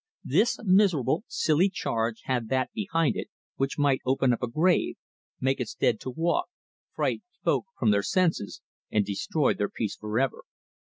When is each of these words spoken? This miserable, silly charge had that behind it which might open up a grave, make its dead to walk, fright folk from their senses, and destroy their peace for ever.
This 0.23 0.57
miserable, 0.63 1.25
silly 1.27 1.69
charge 1.69 2.21
had 2.23 2.49
that 2.49 2.71
behind 2.73 3.15
it 3.15 3.27
which 3.57 3.77
might 3.77 4.01
open 4.03 4.33
up 4.33 4.41
a 4.41 4.47
grave, 4.49 4.95
make 5.39 5.59
its 5.59 5.75
dead 5.75 5.99
to 5.99 6.09
walk, 6.09 6.47
fright 6.95 7.21
folk 7.43 7.67
from 7.77 7.91
their 7.91 8.01
senses, 8.01 8.63
and 8.89 9.05
destroy 9.05 9.53
their 9.53 9.69
peace 9.69 9.95
for 9.95 10.17
ever. 10.19 10.41